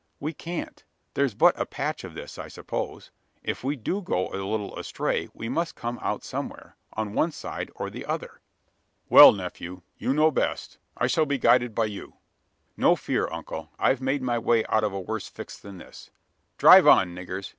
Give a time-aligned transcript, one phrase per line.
[0.19, 0.83] "We can't.
[1.13, 3.11] There's but a patch of this, I suppose?
[3.43, 7.69] If we do go a little astray, we must come out somewhere on one side,
[7.75, 8.41] or the other."
[9.09, 12.15] "Well, nephew, you know best: I shall be guided by you."
[12.75, 13.69] "No fear, uncle.
[13.77, 16.09] I've made my way out of a worse fix than this.
[16.57, 17.49] Drive on, niggers!